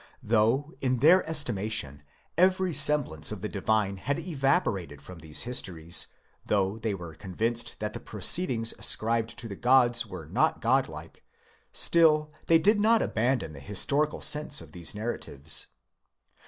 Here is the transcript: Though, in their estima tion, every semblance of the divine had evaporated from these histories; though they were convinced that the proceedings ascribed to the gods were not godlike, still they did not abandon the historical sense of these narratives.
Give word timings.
Though, 0.23 0.73
in 0.81 0.97
their 0.97 1.21
estima 1.25 1.69
tion, 1.71 2.01
every 2.35 2.73
semblance 2.73 3.31
of 3.31 3.41
the 3.41 3.47
divine 3.47 3.97
had 3.97 4.17
evaporated 4.17 4.99
from 4.99 5.19
these 5.19 5.43
histories; 5.43 6.07
though 6.43 6.79
they 6.79 6.95
were 6.95 7.13
convinced 7.13 7.79
that 7.81 7.93
the 7.93 7.99
proceedings 7.99 8.73
ascribed 8.79 9.37
to 9.37 9.47
the 9.47 9.55
gods 9.55 10.07
were 10.07 10.25
not 10.25 10.59
godlike, 10.59 11.23
still 11.71 12.31
they 12.47 12.57
did 12.57 12.79
not 12.79 13.03
abandon 13.03 13.53
the 13.53 13.59
historical 13.59 14.21
sense 14.21 14.59
of 14.59 14.71
these 14.71 14.95
narratives. 14.95 15.67